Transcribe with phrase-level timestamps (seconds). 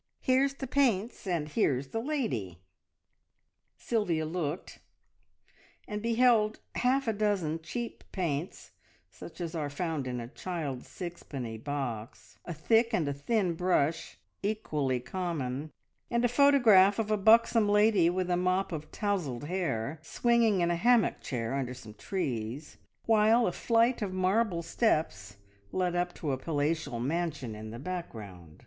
[0.19, 2.57] Here's the paints, and here's the lady!"
[3.77, 4.79] Sylvia looked,
[5.87, 8.71] and beheld half a dozen cheap paints
[9.11, 14.17] such as are found in a child's sixpenny box, a thick and a thin brush,
[14.41, 15.71] equally common,
[16.09, 20.71] and a photograph of a buxom lady with a mop of tousled hair, swinging in
[20.71, 25.37] a hammock chair under some trees, while a flight of marble steps
[25.71, 28.59] led up to a palatial mansion in the background.